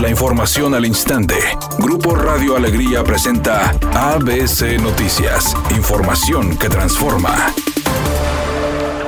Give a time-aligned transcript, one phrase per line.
[0.00, 1.34] La información al instante.
[1.80, 5.56] Grupo Radio Alegría presenta ABC Noticias.
[5.76, 7.52] Información que transforma.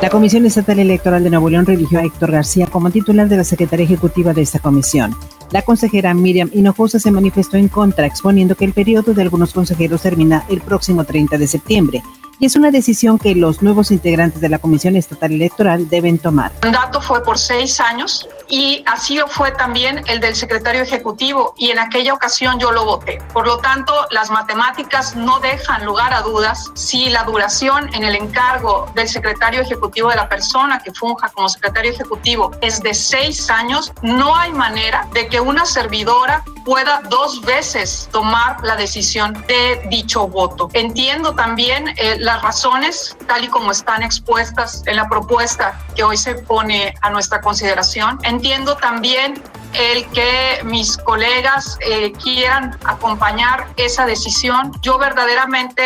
[0.03, 3.45] La Comisión Estatal Electoral de Nuevo León religió a Héctor García como titular de la
[3.45, 5.15] Secretaría Ejecutiva de esta comisión.
[5.53, 10.03] La consejera Miriam Hinojosa se manifestó en contra, exponiendo que el periodo de algunos consejeros
[10.03, 12.03] termina el próximo 30 de septiembre
[12.41, 16.51] y es una decisión que los nuevos integrantes de la Comisión Estatal Electoral deben tomar.
[16.63, 21.71] El mandato fue por seis años y así fue también el del secretario ejecutivo y
[21.71, 23.19] en aquella ocasión yo lo voté.
[23.35, 28.17] Por lo tanto, las matemáticas no dejan lugar a dudas si la duración en el
[28.17, 33.51] encargo del secretario ejecutivo de la persona que funja como secretario ejecutivo es de seis
[33.51, 39.87] años, no hay manera de que una servidora pueda dos veces tomar la decisión de
[39.91, 40.69] dicho voto.
[40.73, 46.17] Entiendo también eh, las razones, tal y como están expuestas en la propuesta que hoy
[46.17, 48.21] se pone a nuestra consideración.
[48.23, 54.73] Entiendo también el que mis colegas eh, quieran acompañar esa decisión.
[54.83, 55.83] Yo verdaderamente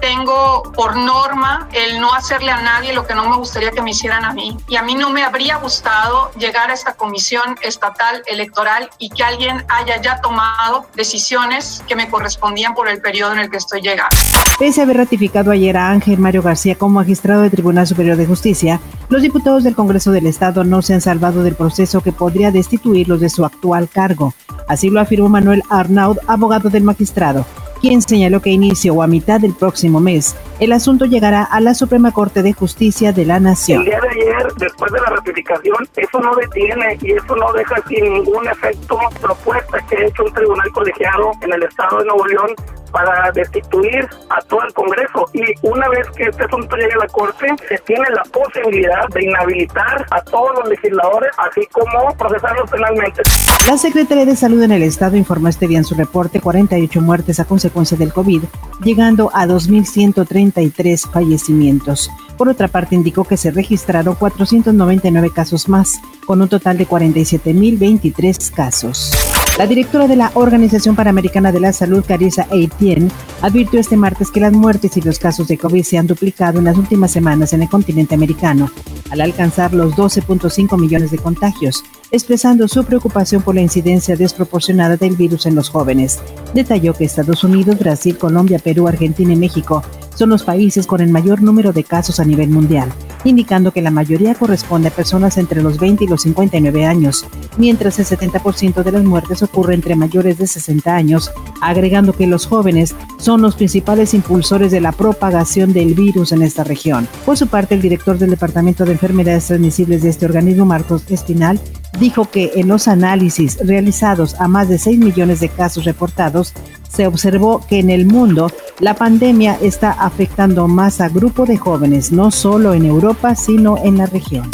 [0.00, 3.90] tengo por norma el no hacerle a nadie lo que no me gustaría que me
[3.90, 4.56] hicieran a mí.
[4.68, 9.22] Y a mí no me habría gustado llegar a esta comisión estatal electoral y que
[9.22, 13.80] alguien haya ya tomado decisiones que me correspondían por el periodo en el que estoy
[13.80, 14.16] llegando.
[14.58, 18.26] Pese a haber ratificado ayer a Ángel Mario García como magistrado del Tribunal Superior de
[18.26, 22.52] Justicia, los diputados del Congreso del Estado no se han salvado del proceso que podría
[22.52, 24.34] destituirlos de su actual cargo.
[24.68, 27.44] Así lo afirmó Manuel Arnaud, abogado del magistrado,
[27.80, 31.72] quien señaló que inicio o a mitad del próximo mes el asunto llegará a la
[31.72, 33.80] Suprema Corte de Justicia de la Nación.
[33.80, 37.82] El día de ayer, después de la ratificación, eso no detiene y eso no deja
[37.88, 42.26] sin ningún efecto propuesta que ha hecho un tribunal colegiado en el Estado de Nuevo
[42.26, 42.50] León
[42.90, 45.26] para destituir a todo el Congreso.
[45.32, 49.24] Y una vez que este asunto llegue a la Corte, se tiene la posibilidad de
[49.24, 53.22] inhabilitar a todos los legisladores, así como procesarlos penalmente.
[53.68, 57.40] La Secretaría de Salud en el Estado informó este día en su reporte 48 muertes
[57.40, 58.42] a consecuencia del COVID,
[58.82, 62.10] llegando a 2.133 fallecimientos.
[62.36, 68.50] Por otra parte, indicó que se registraron 499 casos más, con un total de 47.023
[68.54, 69.29] casos.
[69.60, 73.10] La directora de la Organización Panamericana de la Salud, Carissa Etienne,
[73.42, 76.64] advirtió este martes que las muertes y los casos de COVID se han duplicado en
[76.64, 78.70] las últimas semanas en el continente americano,
[79.10, 85.14] al alcanzar los 12.5 millones de contagios, expresando su preocupación por la incidencia desproporcionada del
[85.14, 86.20] virus en los jóvenes.
[86.54, 89.82] Detalló que Estados Unidos, Brasil, Colombia, Perú, Argentina y México
[90.14, 92.90] son los países con el mayor número de casos a nivel mundial,
[93.24, 97.26] indicando que la mayoría corresponde a personas entre los 20 y los 59 años,
[97.58, 101.30] mientras el 70% de las muertes ocurre entre mayores de 60 años,
[101.60, 106.64] agregando que los jóvenes son los principales impulsores de la propagación del virus en esta
[106.64, 107.08] región.
[107.24, 111.60] Por su parte, el director del Departamento de Enfermedades Transmisibles de este organismo, Marcos Espinal,
[111.98, 116.54] dijo que en los análisis realizados a más de 6 millones de casos reportados,
[116.88, 122.12] se observó que en el mundo la pandemia está afectando más a grupos de jóvenes,
[122.12, 124.50] no solo en Europa, sino en la región.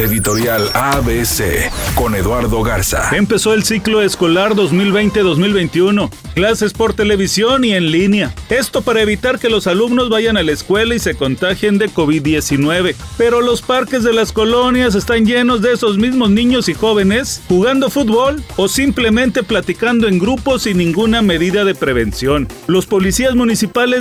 [0.00, 3.14] Editorial ABC con Eduardo Garza.
[3.14, 6.10] Empezó el ciclo escolar 2020-2021.
[6.34, 8.34] Clases por televisión y en línea.
[8.48, 12.94] Esto para evitar que los alumnos vayan a la escuela y se contagien de COVID-19.
[13.18, 17.90] Pero los parques de las colonias están llenos de esos mismos niños y jóvenes jugando
[17.90, 22.48] fútbol o simplemente platicando en grupos sin ninguna medida de prevención.
[22.68, 23.34] Los policías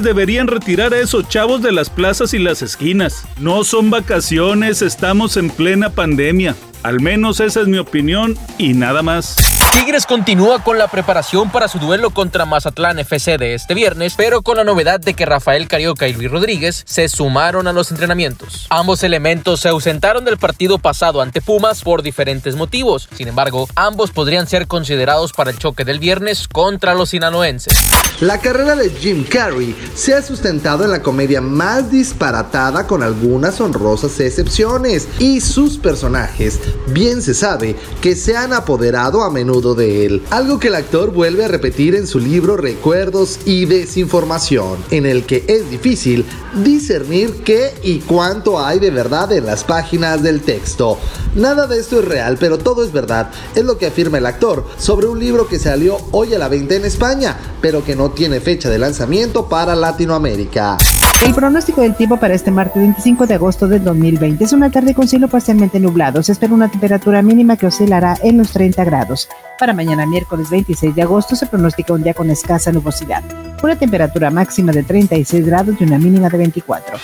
[0.04, 3.26] deberían retirar a esos chavos de las plazas y las esquinas.
[3.40, 6.56] No son vacaciones, estamos en plena pandemia.
[6.84, 9.36] Al menos esa es mi opinión y nada más.
[9.74, 14.42] Tigres continúa con la preparación para su duelo contra Mazatlán FC de este viernes, pero
[14.42, 18.66] con la novedad de que Rafael Carioca y Luis Rodríguez se sumaron a los entrenamientos.
[18.70, 23.10] Ambos elementos se ausentaron del partido pasado ante Pumas por diferentes motivos.
[23.16, 27.78] Sin embargo, ambos podrían ser considerados para el choque del viernes contra los sinaloenses.
[28.22, 33.62] La carrera de Jim Carrey se ha sustentado en la comedia más disparatada con algunas
[33.62, 40.06] honrosas excepciones y sus personajes bien se sabe que se han apoderado a menudo de
[40.06, 45.06] él, algo que el actor vuelve a repetir en su libro Recuerdos y Desinformación, en
[45.06, 46.26] el que es difícil
[46.64, 50.98] discernir qué y cuánto hay de verdad en las páginas del texto.
[51.36, 54.66] Nada de esto es real, pero todo es verdad, es lo que afirma el actor
[54.78, 58.40] sobre un libro que salió hoy a la venta en España, pero que no tiene
[58.40, 60.78] fecha de lanzamiento para Latinoamérica.
[61.22, 64.94] El pronóstico del tiempo para este martes 25 de agosto del 2020 es una tarde
[64.94, 66.24] con cielo parcialmente nublado.
[66.24, 69.28] Se espera una temperatura mínima que oscilará en los 30 grados.
[69.60, 73.24] Para mañana miércoles 26 de agosto se pronostica un día con escasa nubosidad.
[73.62, 76.98] Una temperatura máxima de 36 grados y una mínima de 24.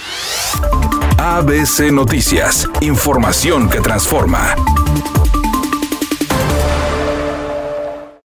[1.18, 2.68] ABC Noticias.
[2.82, 4.56] Información que transforma.